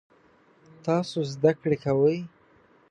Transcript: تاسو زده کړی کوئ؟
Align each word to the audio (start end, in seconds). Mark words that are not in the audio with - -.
تاسو 0.85 1.17
زده 1.33 1.51
کړی 1.61 1.77
کوئ؟ 1.83 2.17